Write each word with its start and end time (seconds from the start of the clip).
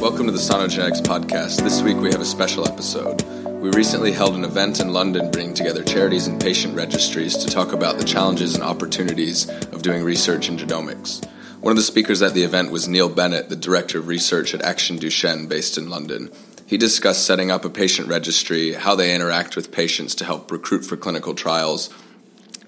Welcome 0.00 0.26
to 0.26 0.32
the 0.32 0.38
Sano 0.38 0.68
Genetics 0.68 1.00
podcast. 1.00 1.62
This 1.62 1.82
week 1.82 1.96
we 1.96 2.12
have 2.12 2.20
a 2.20 2.24
special 2.26 2.68
episode. 2.68 3.22
We 3.60 3.70
recently 3.70 4.12
held 4.12 4.34
an 4.34 4.44
event 4.44 4.78
in 4.78 4.92
London 4.92 5.30
bringing 5.30 5.54
together 5.54 5.82
charities 5.82 6.26
and 6.26 6.40
patient 6.40 6.76
registries 6.76 7.36
to 7.38 7.48
talk 7.48 7.72
about 7.72 7.98
the 7.98 8.04
challenges 8.04 8.54
and 8.54 8.62
opportunities 8.62 9.48
of 9.48 9.82
doing 9.82 10.04
research 10.04 10.48
in 10.48 10.58
genomics. 10.58 11.24
One 11.60 11.70
of 11.70 11.76
the 11.76 11.82
speakers 11.82 12.20
at 12.22 12.34
the 12.34 12.42
event 12.42 12.70
was 12.70 12.86
Neil 12.86 13.08
Bennett, 13.08 13.48
the 13.48 13.56
Director 13.56 13.98
of 13.98 14.06
Research 14.06 14.54
at 14.54 14.62
Action 14.62 14.98
Duchenne 14.98 15.48
based 15.48 15.78
in 15.78 15.88
London. 15.88 16.30
He 16.66 16.76
discussed 16.76 17.24
setting 17.24 17.50
up 17.50 17.64
a 17.64 17.70
patient 17.70 18.06
registry, 18.06 18.74
how 18.74 18.94
they 18.94 19.14
interact 19.14 19.56
with 19.56 19.72
patients 19.72 20.14
to 20.16 20.24
help 20.24 20.52
recruit 20.52 20.84
for 20.84 20.96
clinical 20.96 21.34
trials, 21.34 21.88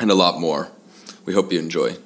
and 0.01 0.11
a 0.11 0.15
lot 0.15 0.41
more. 0.41 0.73
We 1.27 1.35
hope 1.35 1.53
you 1.53 1.59
enjoy. 1.59 1.99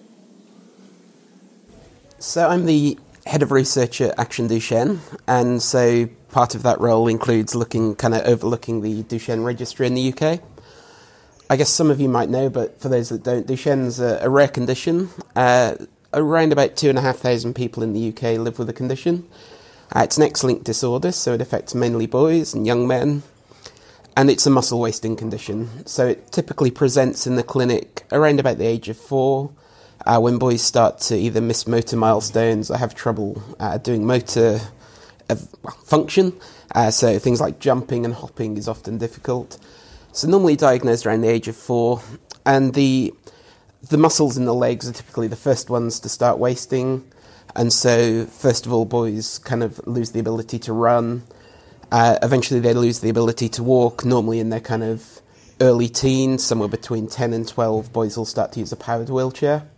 So, 2.18 2.48
I'm 2.48 2.66
the 2.66 2.98
head 3.26 3.42
of 3.42 3.52
research 3.52 4.00
at 4.00 4.18
Action 4.18 4.48
Duchenne, 4.48 4.98
and 5.26 5.62
so 5.62 6.06
part 6.30 6.54
of 6.54 6.62
that 6.62 6.80
role 6.80 7.08
includes 7.08 7.54
looking, 7.54 7.94
kind 7.94 8.14
of 8.14 8.22
overlooking 8.22 8.82
the 8.82 9.02
Duchenne 9.02 9.44
registry 9.44 9.86
in 9.86 9.94
the 9.94 10.12
UK. 10.12 10.40
I 11.48 11.56
guess 11.56 11.68
some 11.68 11.90
of 11.90 12.00
you 12.00 12.08
might 12.08 12.30
know, 12.30 12.48
but 12.48 12.80
for 12.80 12.88
those 12.88 13.10
that 13.10 13.22
don't, 13.22 13.46
Duchenne's 13.46 14.00
a, 14.00 14.18
a 14.22 14.30
rare 14.30 14.48
condition. 14.48 15.10
Uh, 15.36 15.74
around 16.14 16.52
about 16.52 16.76
two 16.76 16.88
and 16.88 16.98
a 16.98 17.02
half 17.02 17.18
thousand 17.18 17.54
people 17.54 17.82
in 17.82 17.92
the 17.92 18.08
UK 18.08 18.38
live 18.38 18.58
with 18.58 18.66
the 18.66 18.72
condition. 18.72 19.28
Uh, 19.94 20.00
it's 20.00 20.16
an 20.16 20.22
X-linked 20.22 20.64
disorder, 20.64 21.12
so 21.12 21.34
it 21.34 21.42
affects 21.42 21.74
mainly 21.74 22.06
boys 22.06 22.54
and 22.54 22.66
young 22.66 22.86
men, 22.86 23.22
and 24.16 24.30
it's 24.30 24.46
a 24.46 24.50
muscle 24.50 24.80
wasting 24.80 25.16
condition. 25.16 25.86
So 25.86 26.08
it 26.08 26.32
typically 26.32 26.70
presents 26.70 27.26
in 27.26 27.36
the 27.36 27.42
clinic 27.42 28.04
around 28.10 28.40
about 28.40 28.58
the 28.58 28.66
age 28.66 28.88
of 28.88 28.96
four, 28.96 29.50
uh, 30.06 30.20
when 30.20 30.38
boys 30.38 30.62
start 30.62 30.98
to 30.98 31.16
either 31.16 31.40
miss 31.40 31.66
motor 31.66 31.96
milestones 31.96 32.70
or 32.70 32.76
have 32.76 32.94
trouble 32.94 33.42
uh, 33.60 33.78
doing 33.78 34.06
motor 34.06 34.60
uh, 35.30 35.36
function. 35.84 36.32
Uh, 36.74 36.90
so 36.90 37.18
things 37.18 37.40
like 37.40 37.58
jumping 37.58 38.04
and 38.04 38.14
hopping 38.14 38.56
is 38.56 38.68
often 38.68 38.98
difficult. 38.98 39.58
So 40.12 40.28
normally 40.28 40.56
diagnosed 40.56 41.06
around 41.06 41.22
the 41.22 41.28
age 41.28 41.48
of 41.48 41.56
four, 41.56 42.02
and 42.44 42.74
the 42.74 43.14
the 43.88 43.98
muscles 43.98 44.36
in 44.36 44.44
the 44.44 44.54
legs 44.54 44.88
are 44.88 44.92
typically 44.92 45.28
the 45.28 45.36
first 45.36 45.68
ones 45.68 45.98
to 46.00 46.08
start 46.08 46.38
wasting. 46.38 47.04
And 47.54 47.72
so, 47.72 48.24
first 48.26 48.64
of 48.64 48.72
all, 48.72 48.84
boys 48.84 49.38
kind 49.38 49.62
of 49.62 49.80
lose 49.86 50.12
the 50.12 50.20
ability 50.20 50.58
to 50.60 50.72
run. 50.72 51.24
Uh, 51.90 52.18
eventually, 52.22 52.60
they 52.60 52.72
lose 52.72 53.00
the 53.00 53.10
ability 53.10 53.48
to 53.50 53.62
walk. 53.62 54.04
Normally, 54.04 54.38
in 54.38 54.50
their 54.50 54.60
kind 54.60 54.82
of 54.82 55.20
early 55.60 55.88
teens, 55.88 56.44
somewhere 56.44 56.68
between 56.68 57.08
10 57.08 57.32
and 57.32 57.46
12, 57.46 57.92
boys 57.92 58.16
will 58.16 58.24
start 58.24 58.52
to 58.52 58.60
use 58.60 58.72
a 58.72 58.76
powered 58.76 59.10
wheelchair. 59.10 59.68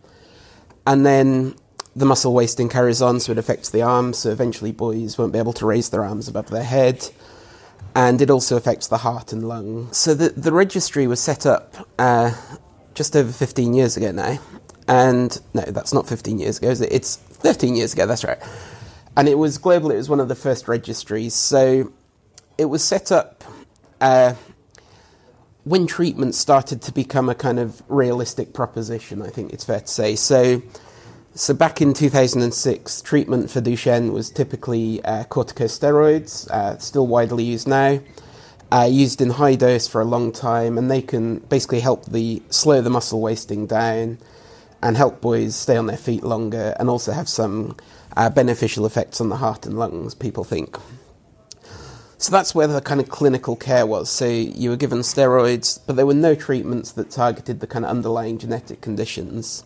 And 0.87 1.05
then 1.05 1.55
the 1.97 2.05
muscle 2.05 2.35
wasting 2.35 2.69
carries 2.69 3.01
on, 3.01 3.21
so 3.21 3.33
it 3.33 3.39
affects 3.39 3.71
the 3.71 3.83
arms. 3.83 4.19
So, 4.19 4.31
eventually, 4.31 4.73
boys 4.73 5.17
won't 5.17 5.33
be 5.33 5.39
able 5.39 5.53
to 5.55 5.67
raise 5.67 5.91
their 5.91 6.05
arms 6.05 6.29
above 6.29 6.51
their 6.51 6.65
head. 6.65 7.11
And 7.97 8.21
it 8.21 8.31
also 8.31 8.57
affects 8.57 8.89
the 8.89 8.99
heart 8.99 9.33
and 9.33 9.47
lung. 9.47 9.93
So, 9.93 10.15
the, 10.15 10.31
the 10.31 10.53
registry 10.53 11.07
was 11.07 11.21
set 11.21 11.47
up 11.47 11.89
uh, 11.99 12.35
just 12.95 13.17
over 13.17 13.31
15 13.31 13.75
years 13.75 13.97
ago 13.97 14.13
now. 14.13 14.39
And 14.87 15.41
no, 15.55 15.63
that's 15.63 15.95
not 15.95 16.07
15 16.07 16.39
years 16.39 16.59
ago, 16.59 16.71
it's 16.71 17.17
13 17.17 17.75
years 17.75 17.95
ago, 17.95 18.07
that's 18.07 18.25
right. 18.25 18.39
And 19.17 19.29
it 19.29 19.39
was 19.39 19.59
global, 19.59 19.91
it 19.91 19.97
was 19.97 20.09
one 20.09 20.21
of 20.21 20.29
the 20.29 20.35
first 20.35 20.69
registries. 20.69 21.35
So 21.35 21.93
it 22.59 22.67
was 22.67 22.85
set 22.85 23.11
up 23.11 23.45
uh, 24.01 24.35
when 25.65 25.87
treatment 25.87 26.34
started 26.34 26.83
to 26.83 26.93
become 26.93 27.29
a 27.29 27.34
kind 27.34 27.59
of 27.59 27.83
realistic 27.89 28.53
proposition, 28.53 29.23
I 29.23 29.29
think 29.29 29.53
it's 29.53 29.65
fair 29.65 29.81
to 29.81 29.87
say. 29.87 30.15
So, 30.15 30.62
so 31.34 31.55
back 31.55 31.81
in 31.81 31.95
2006, 31.95 33.03
treatment 33.03 33.51
for 33.51 33.61
Duchenne 33.61 34.12
was 34.12 34.31
typically 34.31 35.03
uh, 35.05 35.25
corticosteroids, 35.25 36.48
uh, 36.51 36.79
still 36.79 37.07
widely 37.07 37.45
used 37.45 37.67
now 37.67 38.01
uh, 38.75 38.89
used 38.91 39.20
in 39.20 39.31
high 39.31 39.55
dose 39.55 39.87
for 39.87 40.01
a 40.01 40.05
long 40.05 40.33
time, 40.33 40.77
and 40.77 40.91
they 40.91 41.01
can 41.01 41.39
basically 41.39 41.81
help 41.81 42.07
the 42.07 42.42
slow 42.51 42.81
the 42.81 42.91
muscle 42.91 43.20
wasting 43.20 43.67
down 43.67 44.19
and 44.83 44.96
help 44.96 45.20
boys 45.20 45.55
stay 45.55 45.77
on 45.77 45.86
their 45.86 45.96
feet 45.96 46.25
longer, 46.25 46.75
and 46.79 46.91
also 46.91 47.13
have 47.13 47.29
some 47.29 47.77
uh, 48.17 48.29
beneficial 48.29 48.85
effects 48.85 49.20
on 49.20 49.29
the 49.29 49.36
heart 49.36 49.64
and 49.64 49.79
lungs. 49.79 50.14
People 50.14 50.45
think. 50.45 50.77
So 52.24 52.30
that's 52.30 52.55
where 52.55 52.67
the 52.67 52.80
kind 52.80 53.02
of 53.02 53.11
clinical 53.11 53.55
care 53.55 53.85
was. 53.85 54.08
So 54.08 54.24
you 54.24 54.70
were 54.70 54.77
given 54.77 55.01
steroids, 55.01 55.79
but 55.86 55.96
there 55.96 56.07
were 56.07 56.14
no 56.14 56.35
treatments 56.35 56.90
that 56.92 57.11
targeted 57.11 57.61
the 57.61 57.67
kind 57.67 57.85
of 57.85 57.90
underlying 57.90 58.39
genetic 58.39 58.80
conditions. 58.80 59.62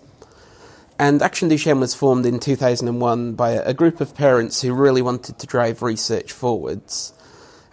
And 0.99 1.23
Action 1.23 1.49
Duchenne 1.49 1.79
was 1.79 1.95
formed 1.95 2.27
in 2.27 2.41
2001 2.41 3.35
by 3.35 3.51
a 3.51 3.73
group 3.73 4.01
of 4.01 4.13
parents 4.13 4.61
who 4.61 4.73
really 4.73 5.01
wanted 5.01 5.39
to 5.39 5.47
drive 5.47 5.83
research 5.83 6.33
forwards 6.33 7.13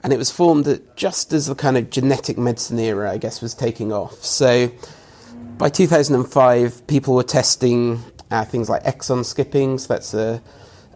and 0.03 0.13
it 0.13 0.18
was 0.18 0.29
formed 0.29 0.79
just 0.95 1.34
as 1.34 1.47
the 1.47 1.56
kind 1.56 1.78
of 1.78 1.90
genetic 1.90 2.38
medicine 2.38 2.78
era, 2.78 3.09
I 3.09 3.18
guess, 3.18 3.41
was 3.41 3.56
taking 3.56 3.91
off. 3.91 4.24
So 4.24 4.72
by 5.57 5.69
2005, 5.69 6.85
people 6.85 7.16
were 7.16 7.24
testing 7.24 8.03
uh, 8.29 8.45
things 8.45 8.69
like 8.69 8.84
exon 8.84 9.25
skipping. 9.25 9.79
So 9.79 9.95
that's 9.95 10.13
a, 10.13 10.44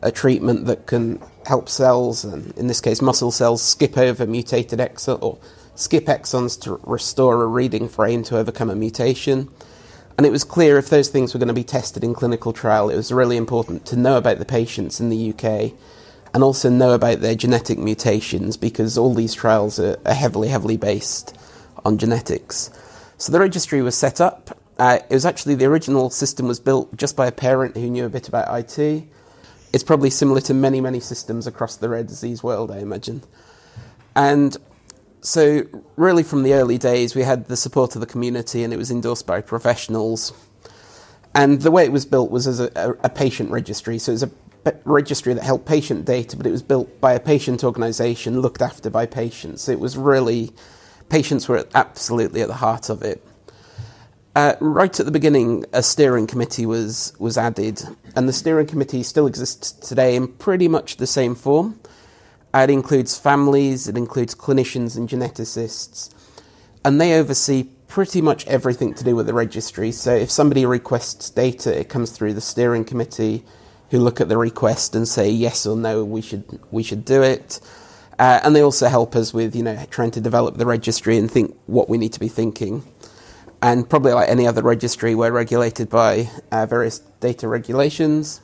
a 0.01 0.11
treatment 0.11 0.65
that 0.65 0.85
can 0.87 1.21
help 1.45 1.69
cells, 1.69 2.23
and 2.23 2.55
in 2.57 2.67
this 2.67 2.81
case, 2.81 3.01
muscle 3.01 3.31
cells, 3.31 3.61
skip 3.61 3.97
over 3.97 4.25
mutated 4.25 4.79
exon 4.79 5.21
or 5.21 5.37
skip 5.75 6.05
exons 6.05 6.59
to 6.61 6.79
restore 6.83 7.41
a 7.41 7.47
reading 7.47 7.87
frame 7.87 8.23
to 8.23 8.37
overcome 8.37 8.69
a 8.69 8.75
mutation. 8.75 9.49
And 10.17 10.25
it 10.25 10.31
was 10.31 10.43
clear 10.43 10.77
if 10.77 10.89
those 10.89 11.07
things 11.07 11.33
were 11.33 11.39
going 11.39 11.47
to 11.47 11.53
be 11.53 11.63
tested 11.63 12.03
in 12.03 12.13
clinical 12.13 12.51
trial, 12.51 12.89
it 12.89 12.97
was 12.97 13.11
really 13.11 13.37
important 13.37 13.85
to 13.87 13.95
know 13.95 14.17
about 14.17 14.37
the 14.37 14.45
patients 14.45 14.99
in 14.99 15.09
the 15.09 15.33
UK 15.33 15.71
and 16.33 16.43
also 16.43 16.69
know 16.69 16.91
about 16.91 17.21
their 17.21 17.35
genetic 17.35 17.79
mutations 17.79 18.57
because 18.57 18.97
all 18.97 19.13
these 19.13 19.33
trials 19.33 19.79
are, 19.79 19.97
are 20.05 20.13
heavily, 20.13 20.49
heavily 20.49 20.77
based 20.77 21.35
on 21.85 21.97
genetics. 21.97 22.69
So 23.17 23.31
the 23.31 23.39
registry 23.39 23.81
was 23.81 23.95
set 23.95 24.21
up. 24.21 24.57
Uh, 24.77 24.99
it 25.09 25.13
was 25.13 25.25
actually 25.25 25.55
the 25.55 25.65
original 25.65 26.09
system 26.09 26.47
was 26.47 26.59
built 26.59 26.95
just 26.95 27.15
by 27.15 27.27
a 27.27 27.31
parent 27.31 27.75
who 27.75 27.89
knew 27.89 28.05
a 28.05 28.09
bit 28.09 28.27
about 28.27 28.47
IT. 28.59 29.07
It's 29.71 29.83
probably 29.83 30.09
similar 30.09 30.41
to 30.41 30.53
many, 30.53 30.81
many 30.81 30.99
systems 30.99 31.45
across 31.45 31.75
the 31.75 31.89
rare 31.89 32.03
disease 32.03 32.41
world, 32.41 32.71
I 32.71 32.79
imagine. 32.79 33.23
And 34.15 34.57
so, 35.21 35.63
really, 35.95 36.23
from 36.23 36.43
the 36.43 36.53
early 36.53 36.77
days, 36.77 37.15
we 37.15 37.23
had 37.23 37.45
the 37.45 37.57
support 37.57 37.95
of 37.95 38.01
the 38.01 38.07
community 38.07 38.63
and 38.63 38.73
it 38.73 38.77
was 38.77 38.89
endorsed 38.89 39.27
by 39.27 39.41
professionals. 39.41 40.33
And 41.35 41.61
the 41.61 41.71
way 41.71 41.85
it 41.85 41.91
was 41.91 42.05
built 42.05 42.31
was 42.31 42.47
as 42.47 42.59
a, 42.59 42.97
a 43.03 43.09
patient 43.09 43.51
registry. 43.51 43.99
So 43.99 44.11
it 44.11 44.15
was 44.15 44.23
a 44.23 44.31
registry 44.85 45.33
that 45.33 45.43
held 45.43 45.65
patient 45.65 46.05
data, 46.05 46.35
but 46.35 46.47
it 46.47 46.51
was 46.51 46.63
built 46.63 46.99
by 46.99 47.13
a 47.13 47.19
patient 47.19 47.63
organisation, 47.63 48.41
looked 48.41 48.61
after 48.61 48.89
by 48.89 49.05
patients. 49.05 49.69
It 49.69 49.79
was 49.79 49.97
really, 49.97 50.51
patients 51.09 51.47
were 51.47 51.67
absolutely 51.75 52.41
at 52.41 52.47
the 52.47 52.55
heart 52.55 52.89
of 52.89 53.03
it. 53.03 53.23
Uh, 54.39 54.55
right 54.61 55.01
at 55.01 55.05
the 55.05 55.11
beginning, 55.11 55.65
a 55.73 55.83
steering 55.83 56.25
committee 56.25 56.65
was, 56.65 57.11
was 57.19 57.37
added, 57.37 57.83
and 58.15 58.25
the 58.25 58.31
steering 58.31 58.65
committee 58.65 59.03
still 59.03 59.27
exists 59.27 59.73
today 59.73 60.15
in 60.15 60.29
pretty 60.29 60.69
much 60.69 60.95
the 60.95 61.05
same 61.05 61.35
form. 61.35 61.77
Uh, 62.53 62.59
it 62.59 62.69
includes 62.69 63.17
families, 63.17 63.89
it 63.89 63.97
includes 63.97 64.33
clinicians 64.33 64.95
and 64.95 65.09
geneticists, 65.09 66.09
and 66.85 67.01
they 67.01 67.19
oversee 67.19 67.65
pretty 67.89 68.21
much 68.21 68.47
everything 68.47 68.93
to 68.93 69.03
do 69.03 69.13
with 69.13 69.25
the 69.25 69.33
registry. 69.33 69.91
So 69.91 70.15
if 70.15 70.31
somebody 70.31 70.65
requests 70.65 71.29
data, 71.29 71.77
it 71.77 71.89
comes 71.89 72.11
through 72.11 72.33
the 72.33 72.39
steering 72.39 72.85
committee 72.85 73.43
who 73.91 73.99
look 73.99 74.21
at 74.21 74.29
the 74.29 74.37
request 74.37 74.95
and 74.95 75.05
say 75.05 75.29
yes 75.29 75.65
or 75.65 75.75
no, 75.75 76.05
we 76.05 76.21
should 76.21 76.61
we 76.71 76.81
should 76.81 77.03
do 77.03 77.21
it. 77.23 77.59
Uh, 78.17 78.39
and 78.45 78.55
they 78.55 78.61
also 78.61 78.87
help 78.87 79.17
us 79.17 79.33
with 79.33 79.53
you 79.53 79.63
know 79.63 79.85
trying 79.89 80.11
to 80.11 80.21
develop 80.21 80.55
the 80.55 80.65
registry 80.65 81.17
and 81.17 81.29
think 81.29 81.57
what 81.65 81.89
we 81.89 81.97
need 81.97 82.13
to 82.13 82.21
be 82.21 82.29
thinking. 82.29 82.85
And 83.61 83.89
probably 83.89 84.13
like 84.13 84.29
any 84.29 84.47
other 84.47 84.61
registry, 84.61 85.15
we're 85.15 85.31
regulated 85.31 85.89
by 85.89 86.29
uh, 86.51 86.65
various 86.65 86.99
data 87.19 87.47
regulations. 87.47 88.41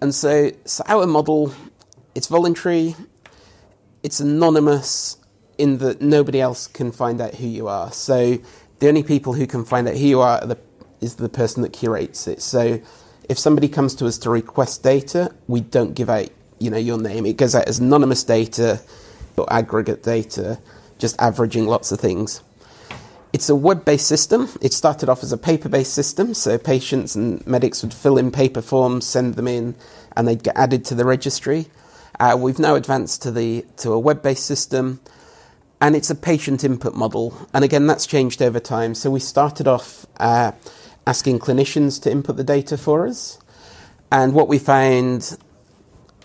And 0.00 0.14
so, 0.14 0.52
so 0.64 0.84
our 0.86 1.06
model, 1.06 1.52
it's 2.14 2.28
voluntary, 2.28 2.94
it's 4.02 4.20
anonymous 4.20 5.16
in 5.58 5.78
that 5.78 6.00
nobody 6.00 6.40
else 6.40 6.66
can 6.66 6.92
find 6.92 7.20
out 7.20 7.34
who 7.34 7.46
you 7.46 7.66
are. 7.68 7.92
So 7.92 8.38
the 8.78 8.88
only 8.88 9.02
people 9.02 9.34
who 9.34 9.46
can 9.46 9.64
find 9.64 9.88
out 9.88 9.96
who 9.96 10.06
you 10.06 10.20
are, 10.20 10.40
are 10.40 10.46
the, 10.46 10.58
is 11.00 11.16
the 11.16 11.28
person 11.28 11.62
that 11.62 11.72
curates 11.72 12.26
it. 12.28 12.40
So 12.40 12.80
if 13.28 13.38
somebody 13.38 13.68
comes 13.68 13.94
to 13.96 14.06
us 14.06 14.16
to 14.18 14.30
request 14.30 14.82
data, 14.82 15.34
we 15.48 15.60
don't 15.60 15.94
give 15.94 16.08
out, 16.08 16.30
you 16.58 16.70
know, 16.70 16.78
your 16.78 16.98
name. 16.98 17.26
It 17.26 17.36
goes 17.36 17.54
out 17.54 17.68
as 17.68 17.78
anonymous 17.78 18.24
data 18.24 18.80
or 19.36 19.52
aggregate 19.52 20.02
data, 20.02 20.60
just 20.98 21.20
averaging 21.20 21.66
lots 21.66 21.92
of 21.92 22.00
things. 22.00 22.42
It's 23.40 23.48
a 23.48 23.56
web-based 23.56 24.06
system. 24.06 24.50
It 24.60 24.74
started 24.74 25.08
off 25.08 25.22
as 25.22 25.32
a 25.32 25.38
paper-based 25.38 25.94
system, 25.94 26.34
so 26.34 26.58
patients 26.58 27.14
and 27.14 27.46
medics 27.46 27.82
would 27.82 27.94
fill 27.94 28.18
in 28.18 28.30
paper 28.30 28.60
forms, 28.60 29.06
send 29.06 29.36
them 29.36 29.48
in, 29.48 29.76
and 30.14 30.28
they'd 30.28 30.42
get 30.42 30.58
added 30.58 30.84
to 30.84 30.94
the 30.94 31.06
registry. 31.06 31.68
Uh, 32.20 32.36
we've 32.38 32.58
now 32.58 32.74
advanced 32.74 33.22
to 33.22 33.30
the 33.30 33.64
to 33.78 33.92
a 33.92 33.98
web-based 33.98 34.44
system, 34.44 35.00
and 35.80 35.96
it's 35.96 36.10
a 36.10 36.14
patient 36.14 36.64
input 36.64 36.94
model. 36.94 37.48
And 37.54 37.64
again, 37.64 37.86
that's 37.86 38.06
changed 38.06 38.42
over 38.42 38.60
time. 38.60 38.94
So 38.94 39.10
we 39.10 39.20
started 39.20 39.66
off. 39.66 40.04
Uh, 40.18 40.52
asking 41.06 41.38
clinicians 41.38 42.00
to 42.02 42.10
input 42.10 42.36
the 42.36 42.44
data 42.44 42.76
for 42.76 43.06
us. 43.06 43.38
And 44.12 44.34
what 44.34 44.48
we 44.48 44.58
found 44.58 45.38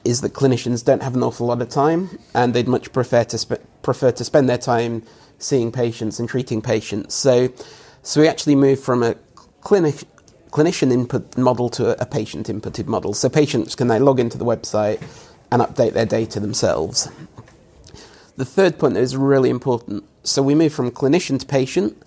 is 0.03 0.19
that 0.19 0.33
clinicians 0.33 0.83
don't 0.83 1.01
have 1.01 1.15
an 1.15 1.23
awful 1.23 1.47
lot 1.47 1.61
of 1.61 1.69
time, 1.69 2.19
and 2.33 2.53
they'd 2.53 2.68
much 2.68 2.91
prefer 2.91 3.23
to 3.23 3.38
sp- 3.39 3.63
prefer 3.85 4.11
to 4.11 4.25
spend 4.25 4.49
their 4.49 4.57
time 4.57 5.03
seeing 5.37 5.71
patients 5.71 6.19
and 6.19 6.27
treating 6.27 6.61
patients. 6.61 7.13
So, 7.13 7.53
so 8.01 8.19
we 8.19 8.27
actually 8.27 8.55
moved 8.55 8.83
from 8.83 9.03
a 9.03 9.15
clinic 9.61 10.03
clinician 10.49 10.91
input 10.91 11.37
model 11.37 11.69
to 11.69 12.01
a 12.01 12.05
patient 12.05 12.47
inputted 12.47 12.87
model. 12.87 13.13
So 13.13 13.29
patients 13.29 13.75
can 13.75 13.87
now 13.87 13.99
log 13.99 14.19
into 14.19 14.37
the 14.37 14.45
website 14.45 15.01
and 15.51 15.61
update 15.61 15.93
their 15.93 16.05
data 16.05 16.39
themselves. 16.39 17.09
The 18.37 18.45
third 18.45 18.79
point 18.79 18.97
is 18.97 19.15
really 19.15 19.49
important. 19.49 20.03
So 20.23 20.41
we 20.41 20.55
moved 20.55 20.75
from 20.75 20.91
clinician 20.91 21.39
to 21.39 21.45
patient, 21.45 22.01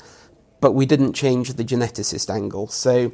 but 0.61 0.73
we 0.73 0.85
didn't 0.85 1.13
change 1.13 1.55
the 1.55 1.65
geneticist 1.65 2.29
angle. 2.35 2.69
So 2.69 3.13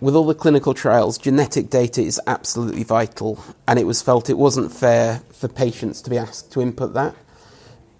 with 0.00 0.16
all 0.16 0.26
the 0.26 0.34
clinical 0.34 0.74
trials, 0.74 1.18
genetic 1.18 1.70
data 1.70 2.00
is 2.00 2.20
absolutely 2.26 2.84
vital, 2.84 3.42
and 3.68 3.78
it 3.78 3.86
was 3.86 4.00
felt 4.00 4.30
it 4.30 4.38
wasn't 4.38 4.72
fair 4.72 5.22
for 5.30 5.48
patients 5.48 6.00
to 6.02 6.10
be 6.10 6.18
asked 6.18 6.52
to 6.52 6.60
input 6.60 6.94
that 6.94 7.14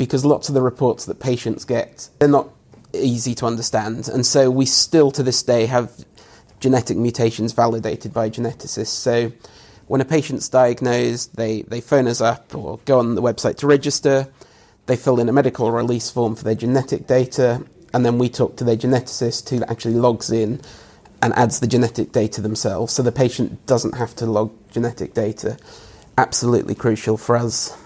because 0.05 0.25
lots 0.25 0.49
of 0.49 0.55
the 0.57 0.61
reports 0.61 1.05
that 1.05 1.21
patients 1.21 1.65
get 1.65 2.09
they're 2.19 2.29
not 2.29 2.49
easy 2.93 3.37
to 3.37 3.47
understand, 3.47 4.09
and 4.09 4.27
so 4.27 4.51
we 4.51 4.67
still 4.67 5.13
to 5.13 5.23
this 5.23 5.45
day 5.45 5.67
have 5.67 5.93
genetic 6.59 6.97
mutations 6.97 7.53
validated 7.53 8.13
by 8.13 8.29
geneticists. 8.29 8.89
So 8.89 9.33
when 9.87 10.01
a 10.01 10.05
patient's 10.05 10.49
diagnosed, 10.49 11.37
they, 11.37 11.63
they 11.63 11.81
phone 11.81 12.09
us 12.09 12.21
up 12.21 12.53
or 12.53 12.81
go 12.85 12.99
on 12.99 13.15
the 13.15 13.23
website 13.23 13.59
to 13.59 13.69
register. 13.69 14.27
They 14.87 14.97
fill 14.97 15.21
in 15.21 15.29
a 15.29 15.33
medical 15.33 15.71
release 15.71 16.11
form 16.11 16.35
for 16.35 16.43
their 16.43 16.57
genetic 16.57 17.07
data, 17.07 17.65
and 17.95 18.05
then 18.05 18.19
we 18.19 18.29
talk 18.29 18.57
to 18.57 18.65
their 18.65 18.77
geneticist 18.77 19.49
who 19.51 19.63
actually 19.65 19.95
logs 19.95 20.33
in 20.33 20.61
and 21.23 21.33
adds 21.35 21.61
the 21.61 21.69
genetic 21.69 22.11
data 22.11 22.41
themselves. 22.41 22.93
So 22.93 23.05
the 23.05 23.13
patient 23.13 23.65
doesn't 23.67 23.95
have 23.95 24.17
to 24.17 24.27
log 24.27 24.53
genetic 24.73 25.15
data. 25.15 25.59
Absolutely 26.19 26.75
crucial 26.75 27.17
for 27.17 27.37
us. 27.37 27.79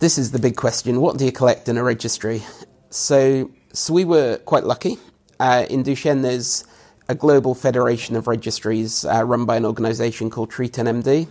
This 0.00 0.16
is 0.16 0.30
the 0.30 0.38
big 0.38 0.54
question 0.54 1.00
what 1.00 1.16
do 1.16 1.24
you 1.24 1.32
collect 1.32 1.68
in 1.68 1.76
a 1.76 1.82
registry? 1.82 2.44
So, 2.88 3.50
so 3.72 3.92
we 3.92 4.04
were 4.04 4.36
quite 4.38 4.62
lucky. 4.62 4.96
Uh, 5.40 5.66
in 5.68 5.82
Duchenne, 5.82 6.22
there's 6.22 6.64
a 7.08 7.16
global 7.16 7.52
federation 7.52 8.14
of 8.14 8.28
registries 8.28 9.04
uh, 9.04 9.24
run 9.24 9.44
by 9.44 9.56
an 9.56 9.66
organisation 9.66 10.30
called 10.30 10.52
TreatNMD, 10.52 11.26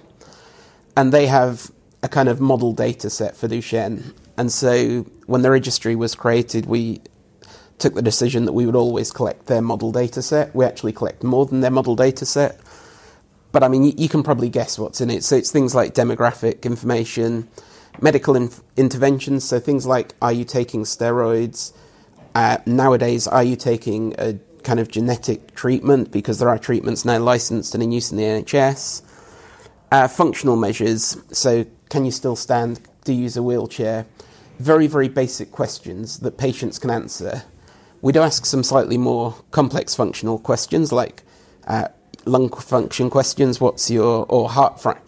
and 0.98 1.14
they 1.14 1.28
have 1.28 1.72
a 2.04 2.10
kind 2.10 2.28
of 2.28 2.42
model 2.42 2.74
data 2.74 3.10
set 3.10 3.38
for 3.38 3.48
Duchenne. 3.48 4.14
And 4.36 4.52
so 4.52 5.04
when 5.28 5.44
the 5.44 5.52
registry 5.52 5.96
was 5.96 6.14
created, 6.14 6.66
we 6.66 7.00
took 7.78 7.94
the 7.94 8.02
decision 8.02 8.44
that 8.46 8.54
we 8.54 8.66
would 8.66 8.75
always 8.75 9.12
collect 9.12 9.46
their 9.46 9.62
model 9.62 9.94
data 9.94 10.22
set. 10.22 10.54
We 10.54 10.66
actually 10.66 10.92
collect 10.92 11.24
more 11.24 11.46
than 11.46 11.62
their 11.62 11.72
model 11.72 11.96
data 11.96 12.25
set. 12.25 12.60
But 13.54 13.64
I 13.64 13.69
mean, 13.69 13.98
you 13.98 14.10
can 14.10 14.24
probably 14.24 14.50
guess 14.50 14.78
what's 14.78 15.00
in 15.00 15.10
it. 15.10 15.24
So 15.24 15.38
it's 15.38 15.52
things 15.52 15.74
like 15.74 15.94
demographic 15.94 16.64
information, 16.64 17.48
medical 18.02 18.36
inf- 18.36 18.62
interventions, 18.76 19.44
so 19.44 19.60
things 19.60 19.86
like 19.86 20.14
are 20.22 20.34
you 20.34 20.46
taking 20.46 20.84
steroids? 20.84 21.74
Uh, 22.36 22.58
nowadays, 22.66 23.28
are 23.28 23.44
you 23.44 23.56
taking 23.56 24.14
a 24.18 24.40
kind 24.68 24.82
of 24.82 24.90
genetic 24.90 25.56
treatment 25.56 26.12
because 26.12 26.40
there 26.40 26.50
are 26.50 26.60
treatments 26.60 27.06
now 27.06 27.18
licensed 27.18 27.74
and 27.74 27.82
in 27.82 27.94
use 27.94 28.12
in 28.12 28.18
the 28.18 28.24
NHS. 28.24 29.02
Uh, 29.90 30.10
functional 30.10 30.58
measures, 30.58 31.16
so 31.32 31.66
can 31.90 32.04
you 32.04 32.12
still 32.12 32.36
stand? 32.36 32.82
Do 33.06 33.14
you 33.14 33.22
use 33.24 33.38
a 33.38 33.44
wheelchair? 33.44 34.06
Very, 34.60 34.88
very 34.88 35.08
basic 35.08 35.54
questions 35.54 36.20
that 36.20 36.38
patients 36.38 36.80
can 36.80 36.90
answer. 36.90 37.44
We 38.02 38.12
do 38.12 38.20
ask 38.20 38.46
some 38.46 38.62
slightly 38.62 38.98
more 38.98 39.36
complex 39.52 39.96
functional 39.96 40.38
questions 40.38 40.92
like 40.92 41.24
uh, 41.66 41.88
lung 42.26 42.50
function 42.50 43.10
questions, 43.10 43.62
what's 43.62 43.90
your, 43.90 44.26
or 44.28 44.50
heart, 44.50 44.82
fra- 44.82 45.02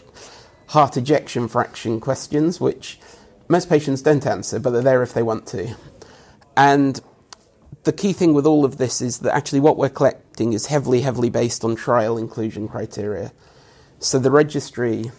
heart 0.69 0.95
ejection 0.97 1.47
fraction 1.47 1.99
questions, 1.99 2.61
which 2.61 2.99
most 3.47 3.67
patients 3.67 4.03
don't 4.03 4.25
answer, 4.25 4.59
but 4.59 4.69
they're 4.69 4.83
there 4.83 5.01
if 5.01 5.13
they 5.13 5.23
want 5.23 5.47
to. 5.47 5.75
And 6.55 7.01
the 7.85 7.91
key 7.91 8.13
thing 8.13 8.33
with 8.35 8.45
all 8.45 8.63
of 8.63 8.77
this 8.77 9.01
is 9.01 9.19
that 9.19 9.35
actually 9.35 9.61
what 9.61 9.77
we're 9.77 9.89
collecting 9.89 10.53
is 10.53 10.67
heavily, 10.67 11.01
heavily 11.01 11.31
based 11.31 11.63
on 11.63 11.75
trial 11.75 12.19
inclusion 12.19 12.67
criteria. 12.67 13.31
So 13.97 14.19
the 14.19 14.29
registry 14.29 15.11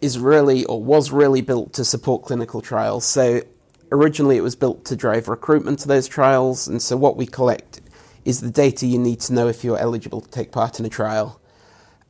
is 0.00 0.16
really, 0.16 0.64
or 0.66 0.80
was 0.80 1.10
really 1.10 1.40
built 1.40 1.72
to 1.72 1.84
support 1.84 2.22
clinical 2.22 2.60
trials. 2.60 3.04
So 3.04 3.42
originally 3.90 4.36
it 4.36 4.42
was 4.42 4.54
built 4.54 4.84
to 4.84 4.94
drive 4.94 5.26
recruitment 5.26 5.80
to 5.80 5.88
those 5.88 6.06
trials, 6.06 6.68
and 6.68 6.80
so 6.80 6.96
what 6.96 7.16
we 7.16 7.26
collect 7.26 7.80
is 8.24 8.40
the 8.40 8.50
data 8.50 8.86
you 8.86 8.98
need 8.98 9.20
to 9.22 9.32
know 9.32 9.48
if 9.48 9.64
you're 9.64 9.78
eligible 9.78 10.20
to 10.20 10.30
take 10.30 10.52
part 10.52 10.78
in 10.78 10.86
a 10.86 10.88
trial. 10.88 11.40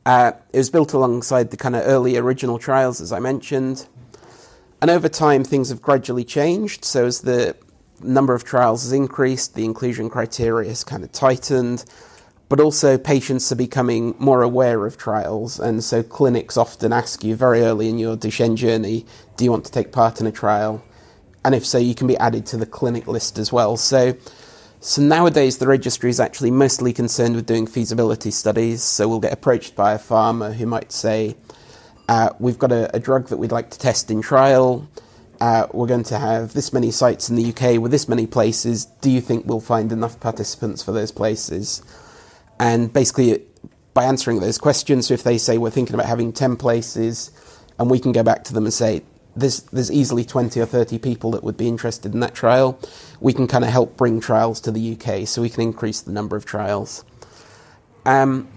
Uh, 0.07 0.31
it 0.53 0.57
was 0.57 0.69
built 0.69 0.93
alongside 0.93 1.51
the 1.51 1.57
kind 1.57 1.75
of 1.75 1.83
early 1.85 2.15
original 2.15 2.57
trials, 2.57 3.01
as 3.01 3.11
I 3.11 3.19
mentioned. 3.19 3.85
And 4.81 4.89
over 4.89 5.09
time, 5.09 5.43
things 5.43 5.67
have 5.67 5.81
gradually 5.81 6.23
changed. 6.23 6.85
So, 6.85 7.05
as 7.07 7.19
the 7.19 7.57
number 8.01 8.33
of 8.33 8.45
trials 8.45 8.83
has 8.83 8.93
increased, 8.93 9.55
the 9.55 9.65
inclusion 9.65 10.09
criteria 10.09 10.69
has 10.69 10.85
kind 10.85 11.03
of 11.03 11.11
tightened, 11.11 11.83
but 12.47 12.61
also 12.61 12.97
patients 12.97 13.51
are 13.51 13.57
becoming 13.57 14.15
more 14.17 14.43
aware 14.43 14.85
of 14.85 14.97
trials. 14.97 15.59
And 15.59 15.83
so 15.83 16.03
clinics 16.03 16.55
often 16.55 16.93
ask 16.93 17.21
you 17.25 17.35
very 17.35 17.63
early 17.63 17.89
in 17.89 17.99
your 17.99 18.15
Duchenne 18.15 18.55
journey, 18.55 19.05
do 19.35 19.43
you 19.43 19.51
want 19.51 19.65
to 19.65 19.73
take 19.73 19.91
part 19.91 20.21
in 20.21 20.25
a 20.25 20.31
trial? 20.31 20.81
And 21.43 21.53
if 21.53 21.65
so, 21.65 21.79
you 21.79 21.93
can 21.93 22.07
be 22.07 22.15
added 22.15 22.45
to 22.45 22.55
the 22.55 22.65
clinic 22.65 23.07
list 23.07 23.37
as 23.37 23.51
well. 23.51 23.75
So, 23.75 24.15
so 24.87 25.01
nowadays, 25.01 25.57
the 25.57 25.67
registry 25.67 26.09
is 26.09 26.19
actually 26.19 26.51
mostly 26.51 26.93
concerned 26.93 27.35
with 27.35 27.45
doing 27.45 27.67
feasibility 27.67 28.31
studies. 28.31 28.83
So 28.83 29.07
we'll 29.07 29.19
get 29.19 29.33
approached 29.33 29.75
by 29.75 29.93
a 29.93 29.99
pharma 29.99 30.53
who 30.53 30.65
might 30.65 30.91
say, 30.91 31.35
uh, 32.07 32.29
We've 32.39 32.59
got 32.59 32.71
a, 32.71 32.95
a 32.95 32.99
drug 32.99 33.27
that 33.27 33.37
we'd 33.37 33.51
like 33.51 33.69
to 33.71 33.79
test 33.79 34.09
in 34.09 34.21
trial 34.21 34.87
uh, 35.39 35.67
we're 35.71 35.87
going 35.87 36.03
to 36.03 36.17
have 36.17 36.53
this 36.53 36.73
many 36.73 36.91
sites 36.91 37.29
in 37.29 37.35
the 37.35 37.49
UK 37.49 37.79
with 37.79 37.91
this 37.91 38.09
many 38.09 38.25
places. 38.25 38.85
Do 38.85 39.09
you 39.09 39.21
think 39.21 39.45
we'll 39.45 39.59
find 39.59 39.91
enough 39.91 40.19
participants 40.19 40.81
for 40.81 40.91
those 40.91 41.11
places? 41.11 41.83
And 42.59 42.91
basically, 42.91 43.43
by 43.93 44.05
answering 44.05 44.39
those 44.39 44.57
questions, 44.57 45.11
if 45.11 45.23
they 45.23 45.37
say 45.37 45.57
we're 45.57 45.69
thinking 45.69 45.93
about 45.93 46.07
having 46.07 46.33
10 46.33 46.55
places, 46.55 47.31
and 47.77 47.89
we 47.89 47.99
can 47.99 48.11
go 48.11 48.23
back 48.23 48.43
to 48.45 48.53
them 48.53 48.65
and 48.65 48.73
say, 48.73 49.03
there's, 49.39 49.61
there's 49.63 49.91
easily 49.91 50.23
20 50.25 50.59
or 50.59 50.65
30 50.65 50.97
people 50.99 51.31
that 51.31 51.43
would 51.43 51.57
be 51.57 51.67
interested 51.67 52.13
in 52.13 52.19
that 52.21 52.33
trial, 52.33 52.79
we 53.19 53.33
can 53.33 53.47
kind 53.47 53.63
of 53.63 53.69
help 53.69 53.97
bring 53.97 54.19
trials 54.19 54.59
to 54.61 54.71
the 54.71 54.93
UK 54.93 55.27
so 55.27 55.41
we 55.41 55.49
can 55.49 55.61
increase 55.61 56.01
the 56.01 56.11
number 56.11 56.35
of 56.35 56.45
trials. 56.45 57.03
Um, 58.05 58.47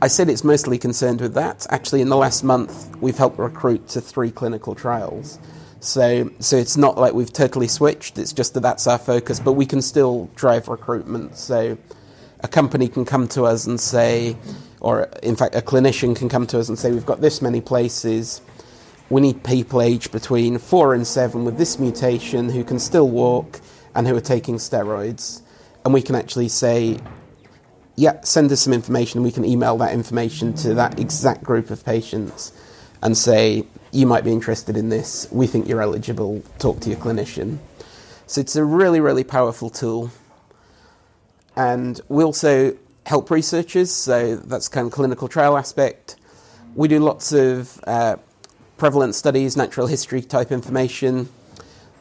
I 0.00 0.06
said 0.06 0.28
it's 0.28 0.44
mostly 0.44 0.78
concerned 0.78 1.20
with 1.20 1.34
that. 1.34 1.66
Actually, 1.70 2.02
in 2.02 2.08
the 2.08 2.16
last 2.16 2.44
month, 2.44 2.96
we've 3.00 3.16
helped 3.16 3.38
recruit 3.38 3.88
to 3.88 4.00
three 4.00 4.30
clinical 4.30 4.74
trials. 4.74 5.38
So, 5.80 6.30
so 6.38 6.56
it's 6.56 6.76
not 6.76 6.98
like 6.98 7.14
we've 7.14 7.32
totally 7.32 7.68
switched. 7.68 8.18
It's 8.18 8.32
just 8.32 8.54
that 8.54 8.60
that's 8.60 8.86
our 8.86 8.98
focus, 8.98 9.40
but 9.40 9.52
we 9.52 9.66
can 9.66 9.82
still 9.82 10.30
drive 10.34 10.68
recruitment. 10.68 11.36
So, 11.36 11.78
a 12.40 12.48
company 12.48 12.88
can 12.88 13.04
come 13.04 13.26
to 13.28 13.44
us 13.44 13.66
and 13.66 13.80
say, 13.80 14.36
or 14.80 15.08
in 15.22 15.34
fact, 15.34 15.56
a 15.56 15.60
clinician 15.60 16.14
can 16.14 16.28
come 16.28 16.46
to 16.48 16.58
us 16.60 16.68
and 16.68 16.78
say, 16.78 16.92
we've 16.92 17.06
got 17.06 17.20
this 17.20 17.42
many 17.42 17.60
places. 17.60 18.40
We 19.10 19.20
need 19.20 19.42
people 19.42 19.80
aged 19.80 20.12
between 20.12 20.58
four 20.58 20.94
and 20.94 21.06
seven 21.06 21.44
with 21.44 21.56
this 21.56 21.78
mutation 21.78 22.50
who 22.50 22.62
can 22.62 22.78
still 22.78 23.08
walk 23.08 23.60
and 23.94 24.06
who 24.06 24.16
are 24.16 24.20
taking 24.20 24.56
steroids. 24.56 25.42
And 25.84 25.94
we 25.94 26.02
can 26.02 26.14
actually 26.14 26.48
say, 26.48 26.98
yeah, 27.96 28.20
send 28.20 28.52
us 28.52 28.60
some 28.60 28.72
information. 28.72 29.22
We 29.22 29.32
can 29.32 29.44
email 29.44 29.78
that 29.78 29.92
information 29.92 30.52
to 30.54 30.74
that 30.74 31.00
exact 31.00 31.42
group 31.42 31.70
of 31.70 31.84
patients 31.84 32.52
and 33.02 33.16
say, 33.16 33.64
you 33.92 34.06
might 34.06 34.24
be 34.24 34.32
interested 34.32 34.76
in 34.76 34.90
this. 34.90 35.26
We 35.30 35.46
think 35.46 35.68
you're 35.68 35.80
eligible. 35.80 36.42
Talk 36.58 36.80
to 36.80 36.90
your 36.90 36.98
clinician. 36.98 37.58
So 38.26 38.42
it's 38.42 38.56
a 38.56 38.64
really, 38.64 39.00
really 39.00 39.24
powerful 39.24 39.70
tool. 39.70 40.10
And 41.56 42.00
we 42.08 42.22
also 42.22 42.76
help 43.06 43.30
researchers, 43.30 43.90
so 43.90 44.36
that's 44.36 44.68
kind 44.68 44.86
of 44.86 44.92
clinical 44.92 45.28
trial 45.28 45.56
aspect. 45.56 46.16
We 46.74 46.88
do 46.88 47.00
lots 47.00 47.32
of 47.32 47.80
uh, 47.86 48.16
prevalent 48.78 49.14
studies, 49.14 49.56
natural 49.56 49.88
history 49.88 50.22
type 50.22 50.50
information. 50.50 51.28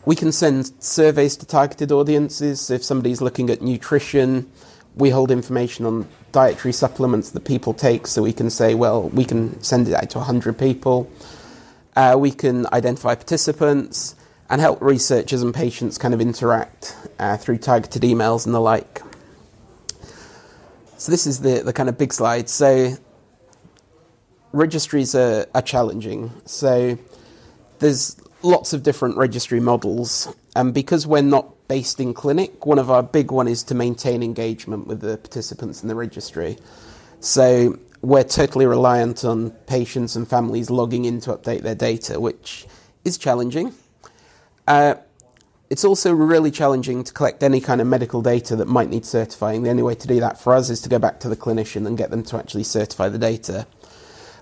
We 0.06 0.16
can 0.16 0.32
send 0.32 0.72
surveys 0.82 1.36
to 1.38 1.46
targeted 1.46 1.92
audiences. 1.92 2.70
If 2.70 2.84
somebody's 2.84 3.20
looking 3.20 3.50
at 3.50 3.62
nutrition, 3.62 4.50
we 4.96 5.10
hold 5.10 5.32
information 5.32 5.86
on 5.86 6.08
dietary 6.32 6.72
supplements 6.72 7.32
that 7.32 7.44
people 7.44 7.74
take, 7.74 8.08
so 8.08 8.22
we 8.22 8.32
can 8.32 8.50
say, 8.50 8.76
well, 8.76 9.10
we 9.10 9.26
can 9.26 9.62
send 9.62 9.88
it 9.88 9.96
out 9.96 10.10
to 10.12 10.20
100 10.20 10.58
people. 10.58 11.12
Uh, 11.96 12.16
we 12.18 12.32
can 12.32 12.68
identify 12.72 13.16
participants 13.16 14.16
and 14.50 14.62
help 14.62 14.82
researchers 14.82 15.42
and 15.42 15.54
patients 15.54 15.98
kind 15.98 16.14
of 16.14 16.22
interact 16.22 16.96
uh, 17.20 17.36
through 17.38 17.58
targeted 17.58 18.04
emails 18.04 18.46
and 18.46 18.56
the 18.56 18.62
like. 18.62 19.02
So 20.98 21.12
this 21.12 21.28
is 21.28 21.42
the, 21.42 21.64
the 21.64 21.74
kind 21.74 21.90
of 21.90 21.98
big 21.98 22.14
slide. 22.14 22.50
So 22.50 22.98
registries 24.52 25.16
are, 25.16 25.46
are 25.54 25.62
challenging. 25.62 26.32
So 26.46 26.98
there's 27.80 28.18
lots 28.42 28.74
of 28.74 28.84
different 28.84 29.18
registry 29.18 29.60
models, 29.60 30.34
and 30.56 30.74
because 30.74 31.06
we're 31.06 31.22
not 31.22 31.68
based 31.68 32.00
in 32.00 32.14
clinic, 32.14 32.66
one 32.66 32.80
of 32.80 32.90
our 32.90 33.04
big 33.04 33.32
one 33.32 33.48
is 33.48 33.64
to 33.64 33.76
maintain 33.76 34.24
engagement 34.24 34.88
with 34.88 35.02
the 35.02 35.18
participants 35.18 35.82
in 35.82 35.90
the 35.90 35.96
registry. 35.96 36.58
So 37.20 37.78
we're 38.02 38.24
totally 38.24 38.66
reliant 38.66 39.26
on 39.26 39.52
patients 39.68 40.16
and 40.16 40.28
families 40.28 40.70
logging 40.70 41.06
in 41.06 41.20
to 41.22 41.36
update 41.36 41.62
their 41.62 41.76
data, 41.76 42.20
which 42.20 42.66
is 43.04 43.18
challenging. 43.18 43.74
Uh, 44.68 44.96
it's 45.70 45.84
also 45.84 46.14
really 46.14 46.52
challenging 46.52 47.04
to 47.04 47.12
collect 47.12 47.44
any 47.44 47.60
kind 47.60 47.82
of 47.82 47.88
medical 47.88 48.22
data 48.22 48.56
that 48.56 48.68
might 48.68 48.90
need 48.90 49.06
certifying. 49.06 49.64
The 49.64 49.70
only 49.70 49.84
way 49.84 49.96
to 49.96 50.08
do 50.08 50.20
that 50.22 50.40
for 50.40 50.54
us 50.54 50.70
is 50.70 50.80
to 50.82 50.90
go 50.90 51.00
back 51.00 51.20
to 51.22 51.30
the 51.30 51.36
clinician 51.36 51.86
and 51.86 51.98
get 51.98 52.10
them 52.10 52.24
to 52.24 52.38
actually 52.38 52.64
certify 52.64 53.10
the 53.10 53.18
data. 53.18 53.68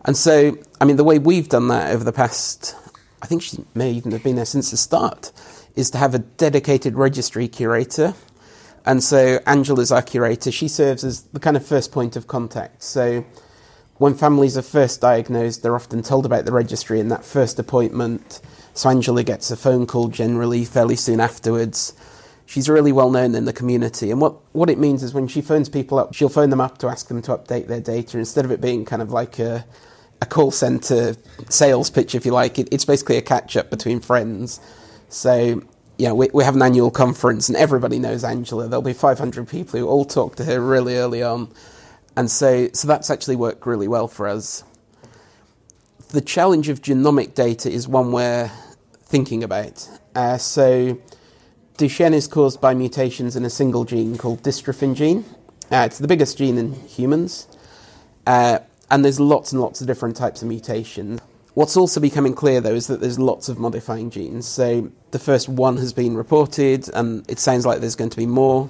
And 0.05 0.15
so, 0.15 0.57
I 0.79 0.85
mean, 0.85 0.97
the 0.97 1.03
way 1.03 1.19
we've 1.19 1.49
done 1.49 1.67
that 1.69 1.93
over 1.93 2.03
the 2.03 2.13
past, 2.13 2.75
I 3.21 3.25
think 3.25 3.41
she 3.41 3.65
may 3.73 3.91
even 3.91 4.11
have 4.11 4.23
been 4.23 4.35
there 4.35 4.45
since 4.45 4.71
the 4.71 4.77
start, 4.77 5.31
is 5.75 5.89
to 5.91 5.97
have 5.97 6.13
a 6.15 6.19
dedicated 6.19 6.95
registry 6.95 7.47
curator. 7.47 8.13
And 8.85 9.03
so 9.03 9.39
Angela's 9.47 9.91
our 9.91 10.03
curator. 10.03 10.51
She 10.51 10.67
serves 10.67 11.03
as 11.03 11.23
the 11.23 11.39
kind 11.39 11.57
of 11.57 11.65
first 11.65 11.91
point 11.91 12.15
of 12.15 12.27
contact. 12.27 12.83
So 12.83 13.25
when 13.97 14.13
families 14.13 14.57
are 14.57 14.61
first 14.61 15.01
diagnosed, 15.01 15.63
they're 15.63 15.75
often 15.75 16.03
told 16.03 16.25
about 16.25 16.45
the 16.45 16.51
registry 16.51 16.99
in 16.99 17.09
that 17.09 17.25
first 17.25 17.57
appointment 17.57 18.41
so 18.75 18.89
Angela 18.89 19.23
gets 19.23 19.49
a 19.51 19.55
phone 19.55 19.87
call 19.87 20.09
generally 20.09 20.65
fairly 20.65 20.97
soon 20.97 21.21
afterwards. 21.21 21.93
She's 22.45 22.67
really 22.67 22.91
well 22.91 23.09
known 23.09 23.33
in 23.33 23.45
the 23.45 23.53
community. 23.53 24.11
And 24.11 24.19
what, 24.19 24.35
what 24.53 24.69
it 24.69 24.77
means 24.77 25.01
is 25.01 25.13
when 25.13 25.29
she 25.29 25.41
phones 25.41 25.69
people 25.69 25.97
up, 25.97 26.13
she'll 26.13 26.27
phone 26.27 26.49
them 26.49 26.59
up 26.59 26.77
to 26.79 26.87
ask 26.87 27.07
them 27.07 27.21
to 27.21 27.37
update 27.37 27.67
their 27.67 27.79
data 27.79 28.19
instead 28.19 28.43
of 28.43 28.51
it 28.51 28.59
being 28.59 28.83
kind 28.83 29.01
of 29.01 29.11
like 29.11 29.39
a, 29.39 29.65
a 30.21 30.25
call 30.25 30.51
center 30.51 31.15
sales 31.49 31.89
pitch, 31.89 32.15
if 32.15 32.25
you 32.25 32.31
like. 32.31 32.59
It, 32.59 32.69
it's 32.71 32.85
basically 32.85 33.17
a 33.17 33.21
catch 33.21 33.57
up 33.57 33.69
between 33.69 33.99
friends. 33.99 34.59
So, 35.09 35.61
you 35.97 36.07
know, 36.07 36.15
we, 36.15 36.29
we 36.33 36.43
have 36.43 36.55
an 36.55 36.61
annual 36.61 36.91
conference 36.91 37.49
and 37.49 37.57
everybody 37.57 37.99
knows 37.99 38.23
Angela. 38.23 38.67
There'll 38.67 38.81
be 38.81 38.93
500 38.93 39.47
people 39.47 39.79
who 39.79 39.87
all 39.87 40.05
talk 40.05 40.35
to 40.37 40.45
her 40.45 40.59
really 40.59 40.97
early 40.97 41.23
on. 41.23 41.51
And 42.17 42.31
so, 42.31 42.69
so 42.73 42.87
that's 42.87 43.09
actually 43.09 43.35
worked 43.35 43.65
really 43.65 43.87
well 43.87 44.07
for 44.07 44.27
us. 44.27 44.63
The 46.09 46.21
challenge 46.21 46.69
of 46.69 46.81
genomic 46.81 47.33
data 47.33 47.69
is 47.69 47.87
one 47.87 48.11
we're 48.11 48.51
thinking 49.03 49.43
about. 49.43 49.87
Uh, 50.15 50.37
so, 50.37 50.97
Duchenne 51.77 52.13
is 52.13 52.27
caused 52.27 52.61
by 52.61 52.73
mutations 52.73 53.35
in 53.35 53.43
a 53.43 53.49
single 53.49 53.83
gene 53.83 54.17
called 54.17 54.41
dystrophin 54.43 54.95
gene. 54.95 55.25
Uh, 55.69 55.83
it's 55.85 55.97
the 55.97 56.07
biggest 56.07 56.37
gene 56.37 56.57
in 56.57 56.73
humans, 56.73 57.47
uh, 58.27 58.59
and 58.89 59.03
there's 59.03 59.19
lots 59.19 59.51
and 59.51 59.61
lots 59.61 59.81
of 59.81 59.87
different 59.87 60.15
types 60.15 60.41
of 60.41 60.47
mutations. 60.47 61.19
What's 61.53 61.77
also 61.77 62.01
becoming 62.01 62.33
clear, 62.33 62.59
though, 62.59 62.75
is 62.75 62.87
that 62.87 62.99
there's 62.99 63.17
lots 63.17 63.47
of 63.47 63.57
modifying 63.57 64.09
genes. 64.09 64.45
So 64.45 64.91
the 65.11 65.19
first 65.19 65.47
one 65.47 65.77
has 65.77 65.93
been 65.93 66.17
reported, 66.17 66.89
and 66.93 67.29
it 67.29 67.39
sounds 67.39 67.65
like 67.65 67.79
there's 67.79 67.95
going 67.95 68.09
to 68.09 68.17
be 68.17 68.25
more. 68.25 68.69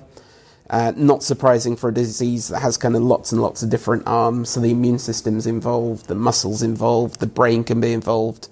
Uh, 0.69 0.91
not 0.95 1.21
surprising 1.21 1.75
for 1.75 1.89
a 1.89 1.93
disease 1.93 2.47
that 2.47 2.59
has 2.59 2.75
kind 2.75 2.95
of 2.95 3.03
lots 3.03 3.31
and 3.31 3.41
lots 3.41 3.61
of 3.61 3.69
different 3.69 4.03
arms. 4.07 4.49
So 4.49 4.59
the 4.59 4.71
immune 4.71 4.99
system's 4.99 5.45
involved, 5.45 6.07
the 6.07 6.15
muscles 6.15 6.63
involved, 6.63 7.19
the 7.19 7.27
brain 7.27 7.63
can 7.63 7.81
be 7.81 7.93
involved. 7.93 8.47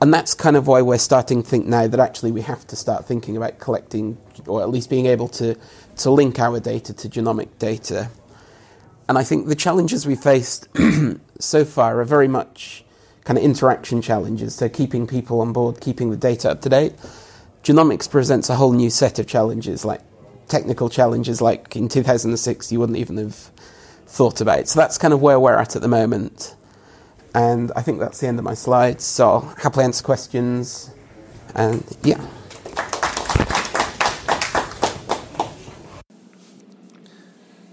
And 0.00 0.12
that's 0.12 0.34
kind 0.34 0.56
of 0.56 0.66
why 0.66 0.82
we're 0.82 0.98
starting 0.98 1.44
to 1.44 1.48
think 1.48 1.66
now 1.66 1.86
that 1.86 2.00
actually 2.00 2.32
we 2.32 2.42
have 2.42 2.66
to 2.68 2.76
start 2.76 3.06
thinking 3.06 3.36
about 3.36 3.60
collecting, 3.60 4.18
or 4.46 4.62
at 4.62 4.68
least 4.68 4.90
being 4.90 5.06
able 5.06 5.28
to, 5.28 5.56
to 5.98 6.10
link 6.10 6.40
our 6.40 6.58
data 6.58 6.92
to 6.92 7.08
genomic 7.08 7.48
data. 7.58 8.10
And 9.08 9.18
I 9.18 9.24
think 9.24 9.48
the 9.48 9.54
challenges 9.54 10.06
we 10.06 10.14
faced 10.14 10.68
so 11.38 11.64
far 11.64 12.00
are 12.00 12.04
very 12.04 12.28
much 12.28 12.84
kind 13.24 13.38
of 13.38 13.44
interaction 13.44 14.02
challenges, 14.02 14.54
so 14.54 14.68
keeping 14.68 15.06
people 15.06 15.40
on 15.40 15.52
board, 15.52 15.80
keeping 15.80 16.10
the 16.10 16.16
data 16.16 16.50
up 16.50 16.60
to 16.62 16.68
date. 16.68 16.94
Genomics 17.62 18.10
presents 18.10 18.50
a 18.50 18.56
whole 18.56 18.72
new 18.72 18.90
set 18.90 19.18
of 19.18 19.26
challenges, 19.26 19.84
like 19.84 20.00
technical 20.48 20.88
challenges, 20.88 21.40
like 21.40 21.76
in 21.76 21.88
2006 21.88 22.72
you 22.72 22.80
wouldn't 22.80 22.98
even 22.98 23.16
have 23.16 23.34
thought 24.06 24.40
about. 24.40 24.68
So 24.68 24.80
that's 24.80 24.98
kind 24.98 25.14
of 25.14 25.22
where 25.22 25.38
we're 25.38 25.56
at 25.56 25.76
at 25.76 25.82
the 25.82 25.88
moment. 25.88 26.56
And 27.34 27.72
I 27.76 27.82
think 27.82 28.00
that's 28.00 28.20
the 28.20 28.26
end 28.26 28.38
of 28.38 28.44
my 28.44 28.54
slides. 28.54 29.04
So 29.04 29.28
I'll 29.28 29.54
happily 29.62 29.84
answer 29.84 30.04
questions. 30.04 30.90
And 31.54 31.84
yeah. 32.02 32.22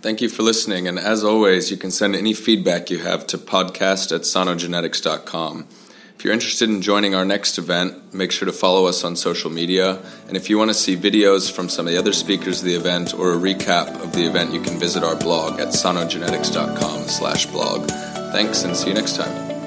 Thank 0.01 0.21
you 0.21 0.29
for 0.29 0.43
listening. 0.43 0.87
And 0.87 0.97
as 0.97 1.23
always, 1.23 1.71
you 1.71 1.77
can 1.77 1.91
send 1.91 2.15
any 2.15 2.33
feedback 2.33 2.89
you 2.89 2.99
have 2.99 3.27
to 3.27 3.37
podcast 3.37 4.15
at 4.15 4.21
sanogenetics.com. 4.21 5.67
If 6.15 6.25
you're 6.25 6.33
interested 6.33 6.69
in 6.69 6.81
joining 6.81 7.15
our 7.15 7.23
next 7.23 7.57
event, 7.57 8.13
make 8.13 8.33
sure 8.33 8.45
to 8.45 8.51
follow 8.51 8.87
us 8.87 9.05
on 9.05 9.15
social 9.15 9.49
media. 9.49 10.01
And 10.27 10.35
if 10.35 10.49
you 10.49 10.57
want 10.57 10.69
to 10.69 10.73
see 10.73 10.97
videos 10.97 11.49
from 11.49 11.69
some 11.69 11.87
of 11.87 11.93
the 11.93 11.99
other 11.99 12.11
speakers 12.11 12.59
of 12.59 12.65
the 12.65 12.75
event 12.75 13.13
or 13.13 13.31
a 13.31 13.37
recap 13.37 14.01
of 14.03 14.11
the 14.11 14.25
event, 14.25 14.53
you 14.53 14.61
can 14.61 14.77
visit 14.77 15.01
our 15.03 15.15
blog 15.15 15.61
at 15.61 15.69
sanogenetics.com 15.69 17.07
slash 17.07 17.45
blog. 17.45 17.87
Thanks 18.33 18.63
and 18.63 18.75
see 18.75 18.89
you 18.89 18.95
next 18.95 19.15
time. 19.15 19.58